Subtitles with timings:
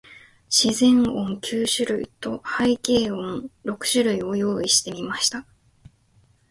[0.49, 5.45] 自然音九種類と、背景音六種類を用意してみました。